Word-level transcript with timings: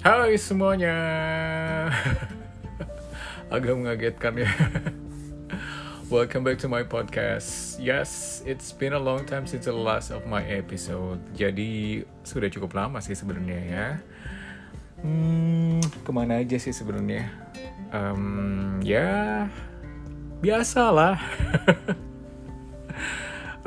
Hai 0.00 0.32
semuanya. 0.40 0.96
Agak 3.52 3.76
mengagetkan 3.76 4.32
ya. 4.32 4.48
Welcome 6.08 6.40
back 6.40 6.56
to 6.64 6.72
my 6.72 6.88
podcast. 6.88 7.76
Yes, 7.76 8.40
it's 8.48 8.72
been 8.72 8.96
a 8.96 8.98
long 8.98 9.28
time 9.28 9.44
since 9.44 9.68
the 9.68 9.76
last 9.76 10.08
of 10.08 10.24
my 10.24 10.40
episode. 10.48 11.20
Jadi 11.36 12.00
sudah 12.24 12.48
cukup 12.48 12.80
lama 12.80 13.04
sih 13.04 13.12
sebenarnya 13.12 13.60
ya. 13.60 13.86
Hmm, 15.04 15.84
ke 15.84 16.10
mana 16.16 16.40
aja 16.40 16.56
sih 16.56 16.72
sebenarnya? 16.72 17.28
Um, 17.92 18.80
ya, 18.80 19.52
biasalah. 20.40 21.20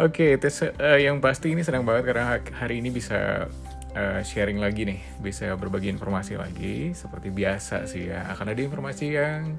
Oke, 0.02 0.34
okay, 0.34 0.74
uh, 0.82 0.98
yang 0.98 1.22
pasti 1.22 1.54
ini 1.54 1.62
senang 1.62 1.86
banget 1.86 2.10
karena 2.10 2.42
hari 2.58 2.82
ini 2.82 2.90
bisa 2.90 3.46
uh, 3.94 4.22
sharing 4.26 4.60
lagi 4.60 4.86
nih, 4.86 5.02
bisa 5.22 5.54
berbagi 5.58 5.90
informasi 5.94 6.38
lagi 6.38 6.92
seperti 6.94 7.30
biasa 7.30 7.86
sih 7.90 8.10
ya. 8.10 8.30
Akan 8.30 8.50
ada 8.50 8.62
informasi 8.62 9.06
yang 9.16 9.58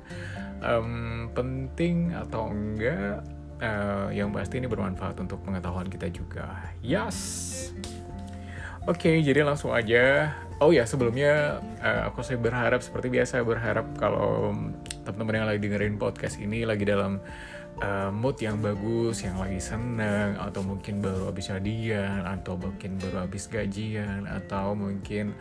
um, 0.61 1.31
penting 1.33 2.13
atau 2.15 2.51
enggak, 2.51 3.23
uh, 3.63 4.09
yang 4.11 4.31
pasti 4.31 4.61
ini 4.61 4.69
bermanfaat 4.71 5.19
untuk 5.23 5.43
pengetahuan 5.43 5.87
kita 5.89 6.11
juga. 6.11 6.71
Yes. 6.85 7.17
Oke, 8.85 9.09
okay, 9.09 9.17
jadi 9.25 9.49
langsung 9.49 9.73
aja 9.73 10.37
oh 10.63 10.71
ya 10.71 10.87
sebelumnya 10.87 11.59
uh, 11.83 12.09
aku 12.11 12.23
saya 12.23 12.39
berharap 12.39 12.79
seperti 12.85 13.11
biasa 13.11 13.43
berharap 13.43 13.87
kalau 13.99 14.55
teman-teman 15.03 15.43
yang 15.43 15.49
lagi 15.51 15.61
dengerin 15.61 15.97
podcast 15.99 16.39
ini 16.39 16.63
lagi 16.63 16.87
dalam 16.87 17.19
uh, 17.83 18.11
mood 18.15 18.39
yang 18.39 18.61
bagus, 18.63 19.25
yang 19.25 19.41
lagi 19.41 19.59
seneng, 19.59 20.39
atau 20.39 20.63
mungkin 20.63 21.03
baru 21.03 21.33
habis 21.33 21.51
hadiah, 21.51 22.23
atau 22.29 22.55
mungkin 22.55 23.01
baru 23.01 23.27
habis 23.27 23.51
gajian, 23.51 24.29
atau 24.29 24.77
mungkin 24.79 25.35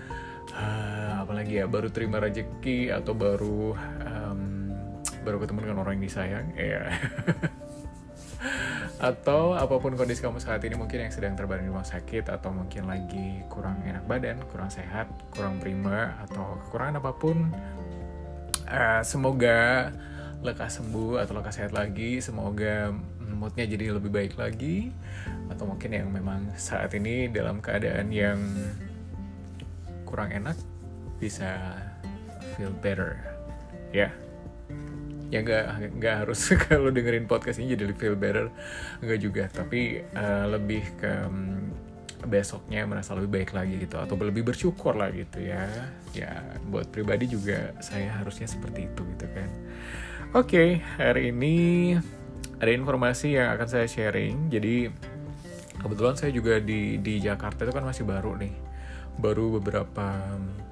uh, 0.55 1.21
apalagi 1.21 1.61
ya 1.61 1.65
baru 1.69 1.93
terima 1.93 2.23
rezeki, 2.23 2.89
atau 2.89 3.13
baru 3.13 3.77
um, 4.07 4.41
baru 5.21 5.37
ketemu 5.43 5.59
dengan 5.69 5.77
orang 5.85 5.99
yang 5.99 6.05
disayang, 6.09 6.47
ya. 6.57 6.65
Yeah. 6.65 6.89
atau 9.03 9.51
apa 9.55 9.83
pun 9.83 9.99
kondisi 9.99 10.23
kamu 10.23 10.39
saat 10.39 10.63
ini 10.63 10.79
mungkin 10.79 11.07
yang 11.07 11.11
sedang 11.11 11.35
terbaring 11.35 11.67
di 11.67 11.71
rumah 11.71 11.83
sakit 11.83 12.31
atau 12.31 12.55
mungkin 12.55 12.87
lagi 12.87 13.43
kurang 13.51 13.83
enak 13.83 14.07
badan, 14.07 14.39
kurang 14.47 14.71
sehat, 14.71 15.11
kurang 15.31 15.59
prima 15.59 16.15
atau 16.23 16.59
kekurangan 16.67 17.03
apa 17.03 17.11
pun 17.11 17.51
uh, 18.67 19.01
semoga 19.03 19.91
lekas 20.43 20.83
sembuh 20.83 21.23
atau 21.23 21.39
lekas 21.39 21.55
sehat 21.57 21.71
lagi, 21.71 22.19
semoga 22.19 22.91
moodnya 23.33 23.65
jadi 23.65 23.95
lebih 23.95 24.11
baik 24.11 24.33
lagi 24.35 24.91
atau 25.49 25.65
mungkin 25.65 25.95
yang 25.95 26.07
memang 26.11 26.53
saat 26.59 26.91
ini 26.93 27.31
dalam 27.31 27.63
keadaan 27.63 28.11
yang 28.11 28.39
kurang 30.03 30.29
enak 30.35 30.59
bisa 31.17 31.79
feel 32.55 32.75
better. 32.83 33.17
Ya. 33.95 34.11
Yeah 34.11 34.13
ya 35.33 35.41
nggak 35.41 35.97
nggak 35.97 36.15
harus 36.21 36.45
kalau 36.69 36.93
dengerin 36.93 37.25
podcast 37.25 37.57
ini 37.57 37.73
jadi 37.73 37.97
feel 37.97 38.13
better. 38.13 38.53
Nggak 39.01 39.17
juga 39.17 39.43
tapi 39.49 40.05
uh, 40.13 40.45
lebih 40.45 40.85
ke 41.01 41.09
um, 41.25 41.73
besoknya 42.29 42.85
merasa 42.85 43.17
lebih 43.17 43.41
baik 43.41 43.51
lagi 43.51 43.81
gitu 43.81 43.97
atau 43.97 44.13
lebih 44.13 44.45
bersyukur 44.45 44.93
lah 44.93 45.09
gitu 45.09 45.41
ya. 45.41 45.65
Ya 46.13 46.45
buat 46.69 46.93
pribadi 46.93 47.25
juga 47.33 47.73
saya 47.81 48.13
harusnya 48.21 48.45
seperti 48.45 48.85
itu 48.85 49.01
gitu 49.17 49.25
kan 49.33 49.49
oke 50.33 50.49
okay, 50.49 50.81
hari 50.97 51.29
ini 51.29 51.93
ada 52.57 52.71
informasi 52.73 53.37
yang 53.37 53.53
akan 53.53 53.67
saya 53.69 53.85
sharing. 53.85 54.49
Jadi 54.49 54.89
kebetulan 55.77 56.17
saya 56.17 56.33
juga 56.33 56.57
di 56.57 56.97
di 56.97 57.21
Jakarta 57.21 57.69
itu 57.69 57.73
kan 57.75 57.85
masih 57.85 58.01
baru 58.01 58.33
nih. 58.41 58.53
Baru 59.21 59.61
beberapa 59.61 60.17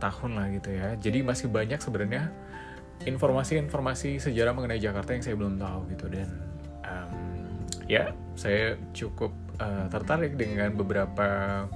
tahun 0.02 0.32
lah 0.34 0.50
gitu 0.58 0.74
ya. 0.74 0.98
Jadi 0.98 1.22
masih 1.22 1.54
banyak 1.54 1.78
sebenarnya 1.78 2.34
informasi-informasi 3.06 4.18
sejarah 4.18 4.58
mengenai 4.58 4.82
Jakarta 4.82 5.14
yang 5.14 5.22
saya 5.22 5.38
belum 5.38 5.62
tahu 5.62 5.80
gitu. 5.94 6.06
Dan 6.10 6.30
um, 6.82 7.14
ya 7.86 8.18
saya 8.34 8.82
cukup 8.98 9.30
uh, 9.62 9.86
tertarik 9.94 10.42
dengan 10.42 10.74
beberapa 10.74 11.70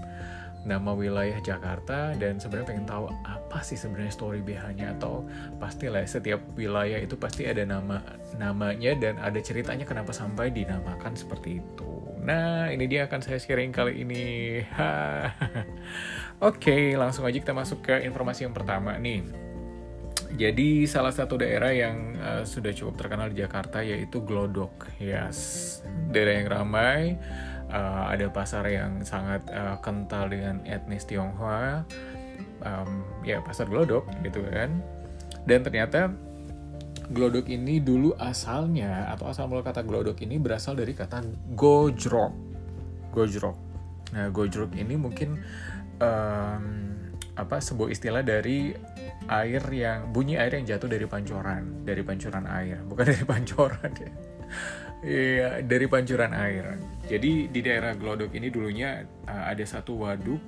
nama 0.65 0.91
wilayah 0.97 1.37
Jakarta 1.39 2.17
dan 2.17 2.41
sebenarnya 2.41 2.67
pengen 2.73 2.87
tahu 2.89 3.05
apa 3.23 3.61
sih 3.61 3.77
sebenarnya 3.77 4.11
story 4.11 4.41
behind-nya 4.41 4.97
atau 4.97 5.21
pastilah 5.61 6.01
setiap 6.09 6.41
wilayah 6.57 6.97
itu 6.97 7.13
pasti 7.15 7.45
ada 7.45 7.61
nama 7.63 8.01
namanya 8.41 8.97
dan 8.97 9.21
ada 9.21 9.37
ceritanya 9.39 9.85
kenapa 9.85 10.11
sampai 10.11 10.49
dinamakan 10.49 11.13
seperti 11.13 11.61
itu. 11.61 11.93
Nah, 12.25 12.73
ini 12.73 12.89
dia 12.89 13.05
akan 13.05 13.21
saya 13.21 13.37
sharing 13.37 13.69
kali 13.69 14.01
ini. 14.01 14.57
Oke, 16.49 16.97
langsung 16.97 17.21
aja 17.29 17.37
kita 17.37 17.53
masuk 17.53 17.85
ke 17.85 18.01
informasi 18.01 18.49
yang 18.49 18.55
pertama 18.57 18.97
nih. 18.97 19.21
Jadi 20.35 20.83
salah 20.89 21.13
satu 21.15 21.39
daerah 21.39 21.71
yang 21.71 22.17
uh, 22.19 22.43
sudah 22.43 22.73
cukup 22.75 22.99
terkenal 22.99 23.31
di 23.31 23.39
Jakarta 23.39 23.79
yaitu 23.79 24.19
Glodok, 24.25 24.89
yes, 24.99 25.79
daerah 26.11 26.43
yang 26.43 26.49
ramai, 26.51 27.15
uh, 27.69 28.11
ada 28.11 28.29
pasar 28.29 28.67
yang 28.69 29.01
sangat 29.05 29.45
uh, 29.49 29.77
kental 29.81 30.29
dengan 30.29 30.61
etnis 30.65 31.05
Tionghoa, 31.05 31.85
um, 32.65 32.89
ya 33.25 33.41
pasar 33.41 33.69
Glodok 33.69 34.09
gitu 34.25 34.43
kan. 34.45 34.81
Dan 35.45 35.61
ternyata 35.61 36.09
Glodok 37.05 37.45
ini 37.53 37.77
dulu 37.77 38.17
asalnya 38.17 39.13
atau 39.13 39.29
asal 39.29 39.45
mula 39.45 39.61
kata 39.61 39.85
Glodok 39.85 40.17
ini 40.25 40.41
berasal 40.41 40.73
dari 40.73 40.97
kata 40.97 41.21
gojrok, 41.53 42.33
gojrok. 43.13 43.57
Nah 44.13 44.33
gojrok 44.33 44.73
ini 44.73 44.97
mungkin 44.97 45.37
um, 46.01 46.65
apa 47.35 47.59
sebuah 47.59 47.91
istilah 47.91 48.23
dari 48.23 48.71
air 49.27 49.63
yang 49.69 50.09
bunyi 50.15 50.39
air 50.39 50.57
yang 50.57 50.65
jatuh 50.65 50.89
dari 50.89 51.05
pancoran, 51.05 51.85
dari 51.85 52.01
pancuran 52.01 52.45
air, 52.47 52.81
bukan 52.87 53.05
dari 53.13 53.25
pancoran 53.27 53.91
ya. 54.01 54.11
Iya, 55.05 55.61
dari 55.61 55.85
pancuran 55.85 56.33
air. 56.33 56.81
Jadi 57.05 57.53
di 57.53 57.61
daerah 57.61 57.93
Glodok 57.93 58.33
ini 58.33 58.49
dulunya 58.49 59.05
uh, 59.29 59.45
ada 59.53 59.61
satu 59.61 60.01
waduk 60.01 60.41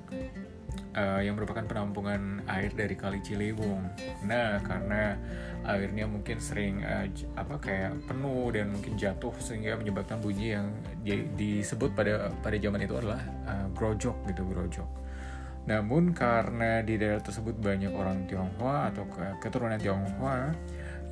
uh, 0.97 1.21
yang 1.21 1.37
merupakan 1.37 1.61
penampungan 1.61 2.41
air 2.49 2.73
dari 2.73 2.97
Kali 2.97 3.21
Ciliwung. 3.21 3.85
Nah, 4.25 4.57
karena 4.65 5.13
airnya 5.61 6.09
mungkin 6.09 6.41
sering 6.41 6.81
uh, 6.81 7.05
apa 7.37 7.61
kayak 7.61 8.01
penuh 8.09 8.49
dan 8.49 8.73
mungkin 8.73 8.97
jatuh 8.97 9.37
sehingga 9.37 9.77
menyebabkan 9.77 10.17
bunyi 10.17 10.57
yang 10.57 10.73
di, 11.05 11.29
disebut 11.37 11.93
pada 11.93 12.33
pada 12.41 12.57
zaman 12.57 12.81
itu 12.81 12.97
adalah 12.97 13.21
uh, 13.45 13.69
grojok 13.77 14.25
gitu, 14.25 14.41
grojok. 14.41 14.89
Namun 15.69 16.17
karena 16.17 16.81
di 16.81 16.97
daerah 16.97 17.21
tersebut 17.21 17.61
banyak 17.61 17.93
orang 17.93 18.25
Tionghoa 18.25 18.89
atau 18.89 19.05
keturunan 19.37 19.77
Tionghoa 19.77 20.49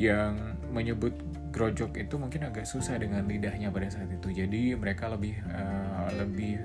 yang 0.01 0.57
menyebut 0.73 1.13
grojok 1.55 1.95
itu 1.95 2.19
mungkin 2.19 2.51
agak 2.51 2.67
susah 2.67 2.99
dengan 2.99 3.23
lidahnya 3.23 3.71
pada 3.71 3.87
saat 3.87 4.11
itu. 4.11 4.27
Jadi 4.43 4.75
mereka 4.75 5.07
lebih 5.07 5.39
uh, 5.47 6.11
lebih 6.19 6.59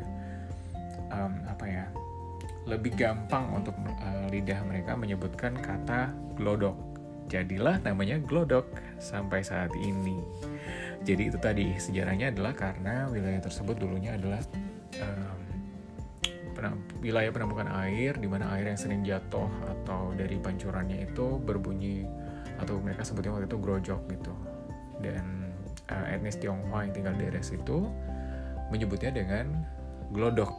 um, 1.15 1.47
apa 1.47 1.65
ya? 1.71 1.87
Lebih 2.67 2.99
gampang 2.99 3.55
untuk 3.55 3.79
uh, 3.79 4.27
lidah 4.35 4.59
mereka 4.67 4.99
menyebutkan 4.99 5.55
kata 5.63 6.11
glodok. 6.35 6.75
Jadilah 7.31 7.79
namanya 7.87 8.19
glodok 8.19 8.67
sampai 8.99 9.47
saat 9.47 9.71
ini. 9.79 10.19
Jadi 11.07 11.31
itu 11.31 11.39
tadi 11.39 11.79
sejarahnya 11.79 12.35
adalah 12.35 12.51
karena 12.59 13.07
wilayah 13.07 13.39
tersebut 13.39 13.79
dulunya 13.79 14.19
adalah 14.19 14.43
um, 14.99 15.39
wilayah 17.01 17.31
penampungan 17.31 17.71
air 17.87 18.19
di 18.19 18.29
mana 18.29 18.53
air 18.59 18.75
yang 18.75 18.77
sering 18.77 19.01
jatuh 19.07 19.49
atau 19.65 20.13
dari 20.13 20.37
pancurannya 20.37 21.09
itu 21.09 21.41
berbunyi 21.41 22.05
atau 22.61 22.77
mereka 22.85 23.01
sebutnya 23.01 23.33
waktu 23.33 23.49
itu 23.49 23.57
grojok 23.57 24.01
gitu 24.13 24.35
dan 25.03 25.53
uh, 25.89 26.07
etnis 26.13 26.39
Tionghoa 26.39 26.87
yang 26.87 26.93
tinggal 26.95 27.13
di 27.17 27.29
daerah 27.29 27.45
situ 27.45 27.89
menyebutnya 28.71 29.11
dengan 29.11 29.67
glodok 30.15 30.53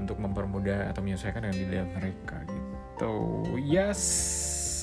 untuk 0.00 0.16
mempermudah 0.18 0.90
atau 0.90 1.04
menyesuaikan 1.04 1.44
dengan 1.44 1.56
lidah 1.60 1.86
mereka 1.92 2.36
gitu. 2.48 3.14
Yes 3.60 4.00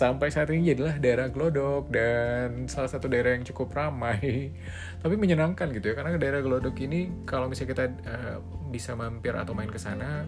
sampai 0.01 0.33
saat 0.33 0.49
ini 0.49 0.73
jadilah 0.73 0.97
daerah 0.97 1.29
Glodok 1.29 1.93
dan 1.93 2.65
salah 2.65 2.89
satu 2.89 3.05
daerah 3.05 3.37
yang 3.37 3.45
cukup 3.45 3.69
ramai 3.77 4.49
tapi 5.05 5.13
menyenangkan 5.13 5.69
gitu 5.77 5.93
ya 5.93 5.95
karena 6.01 6.17
daerah 6.17 6.41
Glodok 6.41 6.73
ini 6.81 7.29
kalau 7.29 7.45
misalnya 7.45 7.69
kita 7.77 7.85
uh, 8.09 8.37
bisa 8.73 8.97
mampir 8.97 9.37
atau 9.37 9.53
main 9.53 9.69
ke 9.69 9.77
sana 9.77 10.25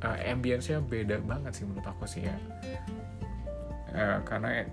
uh, 0.00 0.18
ambience-nya 0.24 0.80
beda 0.80 1.20
banget 1.20 1.52
sih 1.52 1.64
menurut 1.68 1.84
aku 1.84 2.08
sih 2.08 2.24
ya. 2.24 2.36
Uh, 3.88 4.20
karena 4.24 4.64
et, 4.64 4.68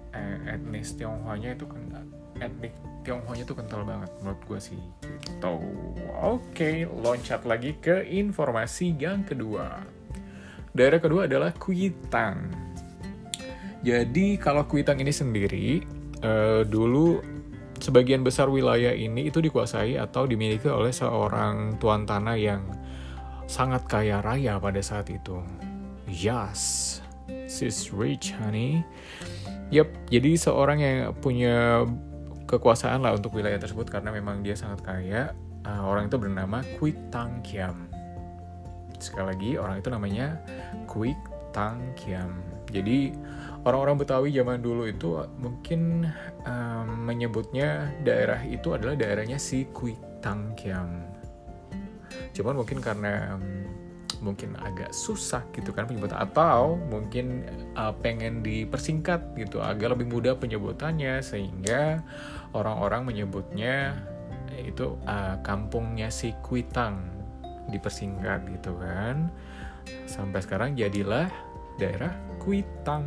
etnis 0.47 0.95
Tionghoa-nya 0.95 1.55
itu 1.55 1.67
kan 1.67 1.83
etnik 2.39 2.71
Tionghoa-nya 3.05 3.45
itu 3.45 3.53
kental 3.53 3.85
banget 3.85 4.09
menurut 4.19 4.41
gue 4.49 4.59
sih 4.59 4.81
gitu 5.21 5.61
oke 6.17 6.71
loncat 7.05 7.45
lagi 7.45 7.77
ke 7.77 8.01
informasi 8.09 8.97
yang 8.97 9.21
kedua 9.21 9.85
daerah 10.73 10.97
kedua 10.97 11.29
adalah 11.29 11.53
Kuitang 11.53 12.49
jadi 13.85 14.41
kalau 14.41 14.65
Kuitang 14.65 14.97
ini 14.97 15.13
sendiri 15.13 15.85
uh, 16.25 16.65
dulu 16.65 17.21
sebagian 17.77 18.25
besar 18.25 18.49
wilayah 18.49 18.97
ini 18.97 19.29
itu 19.29 19.37
dikuasai 19.37 20.01
atau 20.01 20.25
dimiliki 20.25 20.65
oleh 20.65 20.89
seorang 20.89 21.77
tuan 21.77 22.09
tanah 22.09 22.33
yang 22.33 22.65
sangat 23.45 23.85
kaya 23.85 24.25
raya 24.25 24.57
pada 24.57 24.81
saat 24.81 25.05
itu. 25.13 25.37
Yas. 26.09 26.97
she's 27.49 27.89
rich 27.89 28.33
honey 28.37 28.85
Yap, 29.73 29.89
jadi 30.13 30.37
seorang 30.37 30.77
yang 30.77 30.97
punya 31.17 31.89
kekuasaan 32.45 33.01
lah 33.01 33.17
untuk 33.17 33.33
wilayah 33.33 33.57
tersebut 33.57 33.89
karena 33.89 34.13
memang 34.13 34.45
dia 34.45 34.53
sangat 34.57 34.85
kaya. 34.85 35.33
Uh, 35.65 35.81
orang 35.81 36.05
itu 36.13 36.17
bernama 36.21 36.61
Quick 36.77 37.09
Tang 37.09 37.41
Kiam. 37.41 37.89
Sekali 39.01 39.25
lagi, 39.33 39.51
orang 39.57 39.81
itu 39.81 39.89
namanya 39.89 40.37
Quick 40.85 41.17
Tang 41.49 41.81
Kiam. 41.97 42.37
Jadi 42.69 43.17
orang-orang 43.65 43.97
Betawi 43.97 44.29
zaman 44.29 44.61
dulu 44.61 44.85
itu 44.85 45.25
mungkin 45.41 46.05
um, 46.45 46.87
menyebutnya 47.09 47.89
daerah 48.05 48.37
itu 48.45 48.77
adalah 48.77 48.93
daerahnya 48.93 49.41
si 49.41 49.65
Quick 49.73 50.21
Tang 50.21 50.53
Kiam. 50.53 51.01
Cuman 52.37 52.61
mungkin 52.61 52.77
karena 52.77 53.33
um, 53.33 53.64
mungkin 54.25 54.57
agak 54.57 54.89
susah 54.89 55.45
gitu 55.53 55.69
kan 55.69 55.85
penyebutan 55.85 56.17
atau 56.17 56.81
mungkin 56.89 57.45
uh, 57.77 57.93
pengen 57.93 58.41
dipersingkat 58.41 59.37
gitu 59.37 59.61
agak 59.61 59.93
lebih 59.93 60.09
mudah 60.09 60.33
penyebutannya 60.33 61.21
sehingga 61.21 62.01
orang-orang 62.57 63.05
menyebutnya 63.05 64.01
itu 64.57 64.97
uh, 65.05 65.37
kampungnya 65.45 66.09
si 66.09 66.33
Kuitang 66.41 67.05
dipersingkat 67.69 68.49
gitu 68.49 68.73
kan. 68.81 69.29
Sampai 70.09 70.41
sekarang 70.41 70.73
jadilah 70.73 71.29
daerah 71.77 72.17
Kuitang. 72.41 73.05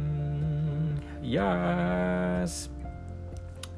Yes. 1.18 2.70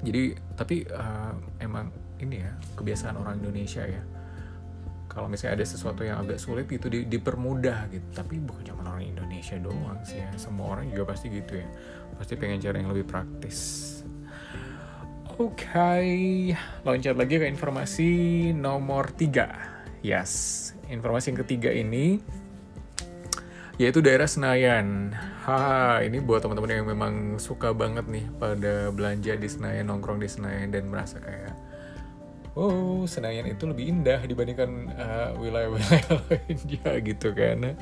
Jadi 0.04 0.36
tapi 0.56 0.84
uh, 0.92 1.32
emang 1.60 1.88
ini 2.20 2.44
ya 2.44 2.52
kebiasaan 2.76 3.16
orang 3.16 3.40
Indonesia 3.40 3.84
ya 3.84 4.19
kalau 5.10 5.26
misalnya 5.26 5.58
ada 5.58 5.66
sesuatu 5.66 6.06
yang 6.06 6.22
agak 6.22 6.38
sulit 6.38 6.70
gitu 6.70 6.86
di, 6.86 7.02
dipermudah 7.02 7.90
gitu. 7.90 8.06
Tapi 8.14 8.38
bukan 8.38 8.62
cuma 8.62 8.94
orang 8.94 9.10
Indonesia 9.10 9.58
doang 9.58 9.98
sih 10.06 10.22
ya. 10.22 10.30
Semua 10.38 10.78
orang 10.78 10.86
juga 10.94 11.10
pasti 11.10 11.26
gitu 11.34 11.58
ya. 11.58 11.66
Pasti 12.14 12.38
pengen 12.38 12.62
cara 12.62 12.78
yang 12.78 12.94
lebih 12.94 13.10
praktis. 13.10 13.58
Oke. 15.34 15.66
Okay. 15.66 16.06
loncat 16.86 17.18
lagi 17.18 17.42
ke 17.42 17.46
informasi 17.50 18.08
nomor 18.54 19.10
tiga. 19.10 19.50
Yes. 20.06 20.70
Informasi 20.86 21.34
yang 21.34 21.38
ketiga 21.42 21.74
ini 21.74 22.22
yaitu 23.80 24.04
daerah 24.04 24.28
Senayan. 24.28 25.16
Haha, 25.40 26.04
ini 26.04 26.20
buat 26.20 26.44
teman-teman 26.44 26.68
yang 26.68 26.84
memang 26.84 27.14
suka 27.40 27.72
banget 27.72 28.04
nih 28.12 28.28
pada 28.36 28.92
belanja 28.92 29.32
di 29.40 29.48
Senayan, 29.48 29.88
nongkrong 29.88 30.20
di 30.20 30.28
Senayan 30.28 30.68
dan 30.68 30.92
merasa 30.92 31.16
kayak 31.16 31.56
oh 32.58 33.06
Senayan 33.06 33.46
itu 33.46 33.66
lebih 33.66 33.90
indah 33.90 34.20
dibandingkan 34.26 34.90
uh, 34.94 35.30
wilayah-wilayah 35.38 36.06
lainnya 36.26 36.92
gitu 37.04 37.28
kan. 37.34 37.78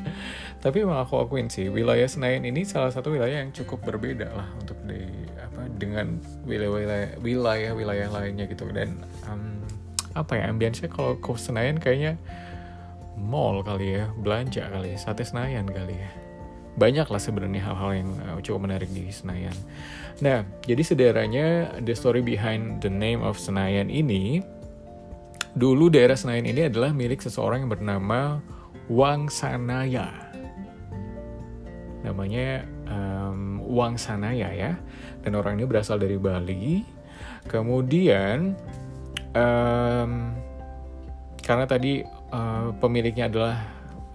Tapi 0.60 0.76
emang 0.84 1.00
aku 1.00 1.24
akuin 1.24 1.48
sih 1.48 1.72
wilayah 1.72 2.06
Senayan 2.08 2.44
ini 2.44 2.64
salah 2.68 2.92
satu 2.92 3.14
wilayah 3.14 3.40
yang 3.44 3.52
cukup 3.54 3.84
berbeda 3.84 4.28
lah 4.32 4.48
untuk 4.60 4.76
di 4.84 5.04
apa 5.38 5.70
dengan 5.80 6.20
wilayah-wilayah 6.44 7.20
wilayah-wilayah 7.22 8.08
lainnya 8.12 8.44
gitu 8.50 8.68
dan 8.74 9.00
um, 9.24 9.62
apa 10.16 10.36
ya 10.36 10.50
ambience 10.50 10.82
kalau 10.90 11.16
ke 11.16 11.32
Senayan 11.38 11.78
kayaknya 11.78 12.18
mall 13.18 13.62
kali 13.66 13.98
ya 13.98 14.10
belanja 14.14 14.66
kali 14.70 14.94
ya 14.94 14.98
sate 14.98 15.26
Senayan 15.26 15.66
kali 15.66 15.94
ya 15.98 16.10
banyak 16.78 17.10
lah 17.10 17.18
sebenarnya 17.18 17.62
hal-hal 17.66 17.90
yang 17.90 18.10
uh, 18.22 18.38
cukup 18.38 18.70
menarik 18.70 18.86
di 18.94 19.10
Senayan. 19.10 19.52
Nah, 20.22 20.46
jadi 20.62 20.82
sederhananya 20.86 21.78
the 21.82 21.90
story 21.90 22.22
behind 22.22 22.78
the 22.78 22.90
name 22.90 23.18
of 23.18 23.34
Senayan 23.34 23.90
ini 23.90 24.46
Dulu 25.56 25.88
daerah 25.88 26.18
Senayan 26.18 26.48
ini 26.48 26.68
adalah 26.68 26.92
milik 26.92 27.24
seseorang 27.24 27.64
yang 27.64 27.72
bernama 27.72 28.42
Wang 28.88 29.32
Sanaya. 29.32 30.12
Namanya 32.04 32.64
um, 32.88 33.64
Wang 33.64 33.96
Sanaya 33.96 34.52
ya. 34.52 34.72
Dan 35.24 35.36
orang 35.36 35.60
ini 35.60 35.64
berasal 35.64 36.00
dari 36.00 36.16
Bali. 36.20 36.84
Kemudian 37.48 38.52
um, 39.32 40.12
karena 41.40 41.64
tadi 41.64 42.04
uh, 42.32 42.76
pemiliknya 42.76 43.32
adalah 43.32 43.56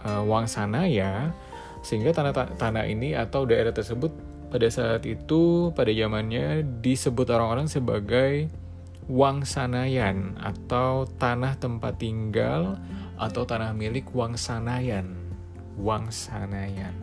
uh, 0.06 0.22
Wang 0.22 0.46
Sanaya, 0.46 1.34
sehingga 1.82 2.14
tanah 2.14 2.56
tanah 2.56 2.86
ini 2.86 3.18
atau 3.18 3.44
daerah 3.50 3.74
tersebut 3.74 4.14
pada 4.54 4.70
saat 4.70 5.02
itu 5.10 5.74
pada 5.74 5.90
zamannya 5.90 6.62
disebut 6.80 7.26
orang-orang 7.34 7.66
sebagai 7.66 8.54
Wangsanayan 9.12 10.40
atau 10.40 11.08
tanah 11.20 11.60
tempat 11.60 12.00
tinggal 12.00 12.80
atau 13.20 13.44
tanah 13.44 13.76
milik 13.76 14.12
Wangsanayan. 14.16 15.12
Wangsanayan. 15.80 16.94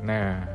Nah, 0.00 0.46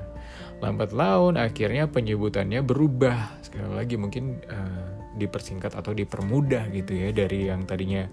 lambat 0.63 0.95
laun 0.95 1.35
akhirnya 1.35 1.89
penyebutannya 1.91 2.63
berubah. 2.63 3.37
Sekali 3.43 3.71
lagi 3.73 3.95
mungkin 3.99 4.41
uh, 4.47 4.87
dipersingkat 5.17 5.73
atau 5.73 5.91
dipermudah 5.91 6.69
gitu 6.71 6.93
ya 6.93 7.09
dari 7.11 7.49
yang 7.49 7.65
tadinya 7.65 8.05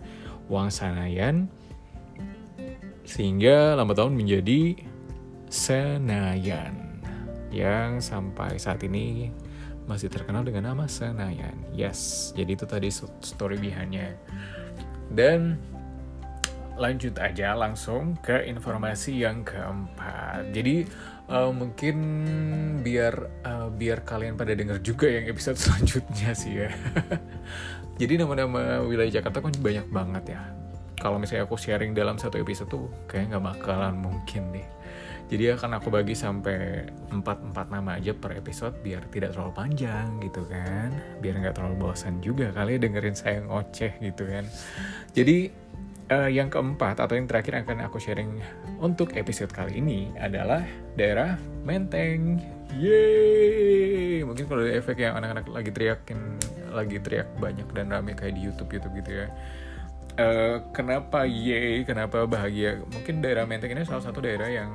Wangsanayan 0.48 1.48
sehingga 3.04 3.76
lambat 3.76 4.00
laun 4.00 4.16
menjadi 4.16 4.76
Senayan 5.54 6.98
yang 7.54 8.02
sampai 8.02 8.58
saat 8.58 8.82
ini 8.82 9.30
masih 9.84 10.08
terkenal 10.08 10.44
dengan 10.44 10.72
nama 10.72 10.88
Senayan. 10.88 11.54
Yes, 11.76 12.32
jadi 12.32 12.56
itu 12.56 12.64
tadi 12.64 12.88
story 13.20 13.60
behindnya. 13.60 14.16
Dan 15.12 15.60
lanjut 16.74 17.14
aja 17.22 17.54
langsung 17.54 18.18
ke 18.18 18.48
informasi 18.50 19.22
yang 19.22 19.46
keempat. 19.46 20.50
Jadi 20.50 20.88
uh, 21.30 21.52
mungkin 21.54 21.96
biar 22.82 23.14
uh, 23.46 23.68
biar 23.70 24.02
kalian 24.02 24.34
pada 24.34 24.56
denger 24.56 24.82
juga 24.82 25.06
yang 25.06 25.28
episode 25.30 25.58
selanjutnya 25.64 26.30
sih 26.34 26.66
ya. 26.66 26.70
Jadi 28.00 28.18
nama-nama 28.18 28.82
wilayah 28.82 29.22
Jakarta 29.22 29.38
kan 29.38 29.54
banyak 29.54 29.86
banget 29.92 30.34
ya. 30.34 30.63
Kalau 31.04 31.20
misalnya 31.20 31.44
aku 31.44 31.60
sharing 31.60 31.92
dalam 31.92 32.16
satu 32.16 32.40
episode 32.40 32.72
tuh 32.72 32.88
kayak 33.04 33.36
nggak 33.36 33.44
bakalan 33.44 33.92
mungkin 34.00 34.56
deh. 34.56 34.64
Jadi 35.28 35.52
akan 35.52 35.76
aku 35.76 35.92
bagi 35.92 36.16
sampai 36.16 36.88
4-4 37.12 37.52
nama 37.68 38.00
aja 38.00 38.16
per 38.16 38.40
episode 38.40 38.72
biar 38.80 39.04
tidak 39.12 39.36
terlalu 39.36 39.52
panjang 39.52 40.16
gitu 40.24 40.48
kan. 40.48 40.96
Biar 41.20 41.44
nggak 41.44 41.60
terlalu 41.60 41.76
bosan 41.76 42.24
juga 42.24 42.48
kali 42.56 42.80
dengerin 42.80 43.12
saya 43.12 43.44
ngoceh 43.44 44.00
gitu 44.00 44.24
kan. 44.24 44.48
Jadi 45.12 45.52
uh, 46.08 46.28
yang 46.32 46.48
keempat 46.48 46.96
atau 47.04 47.20
yang 47.20 47.28
terakhir 47.28 47.52
yang 47.52 47.68
akan 47.68 47.84
aku 47.84 48.00
sharing 48.00 48.40
untuk 48.80 49.12
episode 49.12 49.52
kali 49.52 49.84
ini 49.84 50.08
adalah 50.16 50.64
daerah 50.96 51.36
Menteng. 51.68 52.40
Yeay! 52.80 54.24
Mungkin 54.24 54.48
kalau 54.48 54.64
ada 54.64 54.72
efek 54.72 55.04
yang 55.04 55.20
anak-anak 55.20 55.52
lagi 55.52 55.68
teriakin 55.68 56.20
lagi 56.72 56.96
teriak 56.96 57.28
banyak 57.36 57.68
dan 57.76 57.92
rame 57.92 58.16
kayak 58.16 58.40
di 58.40 58.48
YouTube 58.48 58.72
YouTube 58.72 59.04
gitu 59.04 59.20
ya 59.24 59.28
Uh, 60.14 60.62
kenapa 60.70 61.26
ye, 61.26 61.82
kenapa 61.82 62.22
bahagia? 62.22 62.78
Mungkin 62.86 63.18
daerah 63.18 63.50
Menteng 63.50 63.74
ini 63.74 63.82
salah 63.82 64.06
satu 64.06 64.22
daerah 64.22 64.46
yang 64.46 64.70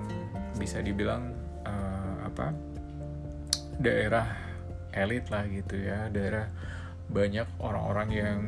bisa 0.60 0.84
dibilang 0.84 1.32
uh, 1.64 2.28
apa 2.28 2.52
daerah 3.80 4.28
elit 4.92 5.32
lah 5.32 5.48
gitu 5.48 5.80
ya. 5.80 6.12
Daerah 6.12 6.44
banyak 7.08 7.48
orang-orang 7.64 8.10
yang 8.12 8.40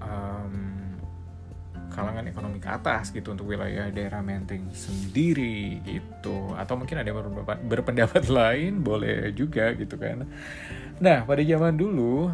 um, 0.00 0.54
kalangan 1.92 2.24
ekonomi 2.24 2.56
ke 2.56 2.72
atas 2.72 3.12
gitu 3.12 3.36
untuk 3.36 3.52
wilayah 3.52 3.92
daerah 3.92 4.24
Menteng 4.24 4.72
sendiri 4.72 5.84
gitu. 5.84 6.56
Atau 6.56 6.80
mungkin 6.80 7.04
ada 7.04 7.12
berpendapat, 7.12 7.58
berpendapat 7.68 8.24
lain 8.40 8.80
boleh 8.80 9.28
juga 9.36 9.76
gitu 9.76 10.00
kan. 10.00 10.24
Nah 11.04 11.20
pada 11.28 11.44
zaman 11.44 11.76
dulu 11.76 12.32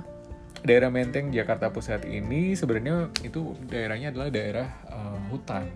daerah 0.67 0.91
Menteng 0.91 1.31
Jakarta 1.31 1.71
Pusat 1.71 2.11
ini 2.11 2.59
sebenarnya 2.59 3.15
itu 3.23 3.55
daerahnya 3.71 4.11
adalah 4.11 4.29
daerah 4.35 4.69
uh, 4.91 5.19
hutan. 5.31 5.71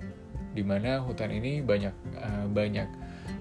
Di 0.50 0.66
mana 0.66 0.98
hutan 0.98 1.30
ini 1.30 1.62
banyak 1.62 1.94
uh, 2.18 2.46
banyak 2.50 2.90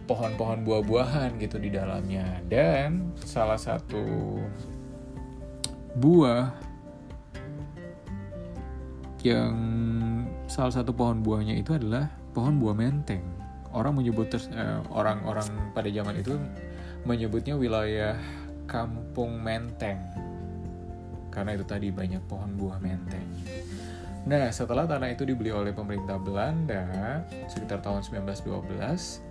pohon-pohon 0.06 0.62
buah-buahan 0.62 1.41
gitu 1.41 1.58
di 1.58 1.74
dalamnya. 1.74 2.38
Dan 2.46 3.18
salah 3.25 3.58
satu 3.58 4.38
buah 5.98 6.53
yang 9.25 9.58
salah 10.46 10.72
satu 10.72 10.94
pohon 10.94 11.25
buahnya 11.25 11.58
itu 11.58 11.74
adalah 11.74 12.13
pohon 12.32 12.62
buah 12.62 12.77
menteng. 12.77 13.25
Orang 13.70 14.01
menyebut 14.01 14.34
eh, 14.34 14.82
orang-orang 14.89 15.46
pada 15.77 15.89
zaman 15.94 16.18
itu 16.18 16.38
menyebutnya 17.06 17.53
wilayah 17.53 18.18
Kampung 18.65 19.41
Menteng 19.41 20.28
karena 21.39 21.55
itu 21.55 21.63
tadi 21.63 21.88
banyak 21.88 22.19
pohon 22.27 22.60
buah 22.60 22.84
menteng. 22.84 23.24
Nah, 24.27 24.51
setelah 24.51 24.84
tanah 24.84 25.15
itu 25.15 25.24
dibeli 25.24 25.55
oleh 25.55 25.72
pemerintah 25.72 26.19
Belanda 26.19 27.24
sekitar 27.48 27.79
tahun 27.79 28.03
1912, 28.03 29.24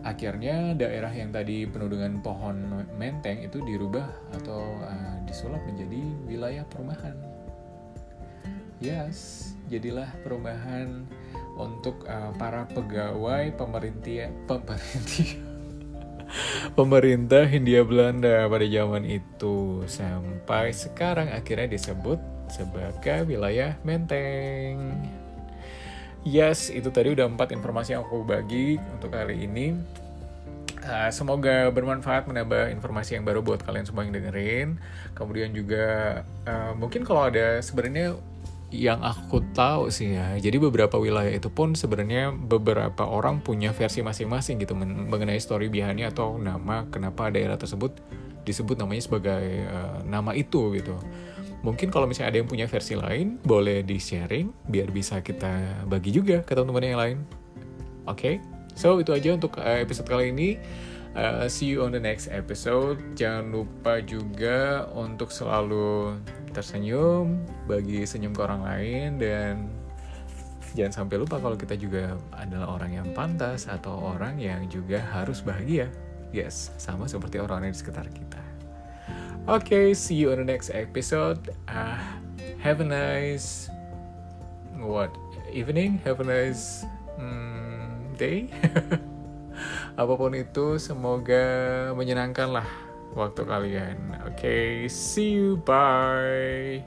akhirnya 0.00 0.72
daerah 0.72 1.12
yang 1.12 1.28
tadi 1.28 1.68
penuh 1.68 1.92
dengan 1.92 2.16
pohon 2.24 2.88
menteng 2.96 3.44
itu 3.44 3.60
dirubah 3.60 4.08
atau 4.40 4.80
uh, 4.80 5.20
disulap 5.28 5.60
menjadi 5.68 6.00
wilayah 6.24 6.64
perumahan. 6.72 7.12
Yes, 8.80 9.52
jadilah 9.68 10.08
perumahan 10.24 11.04
untuk 11.60 12.08
uh, 12.08 12.32
para 12.40 12.64
pegawai 12.72 13.52
pemerintah 13.52 14.32
pemerintah 14.48 15.47
pemerintah 16.74 17.44
Hindia 17.46 17.84
Belanda 17.86 18.48
pada 18.48 18.66
zaman 18.66 19.04
itu 19.04 19.86
sampai 19.88 20.72
sekarang 20.72 21.32
akhirnya 21.32 21.68
disebut 21.70 22.20
sebagai 22.48 23.28
wilayah 23.28 23.76
Menteng. 23.84 24.96
Yes, 26.26 26.68
itu 26.68 26.90
tadi 26.90 27.14
udah 27.14 27.30
empat 27.30 27.54
informasi 27.54 27.94
yang 27.94 28.04
aku 28.04 28.26
bagi 28.26 28.76
untuk 28.96 29.14
kali 29.14 29.46
ini. 29.46 29.76
Uh, 30.88 31.10
semoga 31.12 31.68
bermanfaat 31.68 32.24
menambah 32.24 32.72
informasi 32.72 33.20
yang 33.20 33.24
baru 33.24 33.44
buat 33.44 33.60
kalian 33.62 33.84
semua 33.84 34.08
yang 34.08 34.16
dengerin. 34.16 34.80
Kemudian 35.12 35.52
juga 35.52 36.20
uh, 36.48 36.72
mungkin 36.74 37.04
kalau 37.04 37.28
ada 37.28 37.60
sebenarnya 37.60 38.16
yang 38.68 39.00
aku 39.00 39.40
tahu 39.56 39.88
sih 39.88 40.12
ya, 40.12 40.36
jadi 40.36 40.60
beberapa 40.60 41.00
wilayah 41.00 41.32
itu 41.32 41.48
pun 41.48 41.72
sebenarnya 41.72 42.36
beberapa 42.36 43.08
orang 43.08 43.40
punya 43.40 43.72
versi 43.72 44.04
masing-masing 44.04 44.60
gitu 44.60 44.76
mengenai 44.76 45.40
story 45.40 45.72
behind 45.72 46.04
atau 46.04 46.36
nama 46.36 46.84
kenapa 46.92 47.32
daerah 47.32 47.56
tersebut 47.56 47.96
disebut 48.44 48.76
namanya 48.80 49.04
sebagai 49.04 49.44
uh, 49.68 50.04
nama 50.04 50.36
itu 50.36 50.72
gitu. 50.76 50.96
Mungkin 51.64 51.88
kalau 51.88 52.08
misalnya 52.08 52.32
ada 52.32 52.38
yang 52.44 52.48
punya 52.48 52.66
versi 52.68 52.94
lain, 52.96 53.40
boleh 53.40 53.84
di-sharing 53.84 54.52
biar 54.68 54.88
bisa 54.92 55.20
kita 55.20 55.84
bagi 55.88 56.12
juga 56.12 56.44
ke 56.44 56.52
teman-teman 56.52 56.84
yang 56.84 57.00
lain. 57.00 57.18
Oke, 58.08 58.16
okay? 58.16 58.34
so 58.72 58.96
itu 59.00 59.12
aja 59.12 59.36
untuk 59.36 59.60
uh, 59.60 59.80
episode 59.80 60.08
kali 60.08 60.32
ini. 60.32 60.60
Uh, 61.16 61.48
see 61.48 61.72
you 61.72 61.82
on 61.82 61.90
the 61.90 62.00
next 62.00 62.28
episode. 62.28 63.00
Jangan 63.16 63.48
lupa 63.48 63.98
juga 64.04 64.86
untuk 64.92 65.32
selalu 65.32 66.20
tersenyum, 66.50 67.40
bagi 67.68 68.04
senyum 68.04 68.32
ke 68.32 68.40
orang 68.42 68.62
lain, 68.64 69.08
dan 69.20 69.54
jangan 70.76 71.04
sampai 71.04 71.16
lupa 71.20 71.40
kalau 71.40 71.56
kita 71.56 71.74
juga 71.76 72.16
adalah 72.36 72.76
orang 72.76 73.00
yang 73.00 73.08
pantas 73.16 73.70
atau 73.70 74.14
orang 74.16 74.36
yang 74.36 74.66
juga 74.68 75.00
harus 75.00 75.40
bahagia. 75.40 75.88
Yes, 76.28 76.72
sama 76.76 77.08
seperti 77.08 77.40
orang-orang 77.40 77.72
di 77.72 77.80
sekitar 77.80 78.08
kita. 78.12 78.42
Oke, 79.48 79.64
okay, 79.64 79.86
see 79.96 80.16
you 80.16 80.28
on 80.28 80.44
the 80.44 80.48
next 80.48 80.68
episode. 80.76 81.56
Uh, 81.64 81.96
have 82.60 82.84
a 82.84 82.88
nice 82.88 83.72
what 84.76 85.08
evening? 85.48 85.96
Have 86.04 86.20
a 86.20 86.26
nice 86.28 86.84
um, 87.16 88.12
day. 88.20 88.52
apa 89.98 90.14
pun 90.14 90.30
itu 90.38 90.78
semoga 90.78 91.42
menyenangkan 91.98 92.54
lah 92.54 92.68
waktu 93.16 93.42
kalian. 93.44 93.98
Oke, 94.26 94.36
okay, 94.36 94.72
see 94.90 95.36
you, 95.36 95.60
bye. 95.62 96.84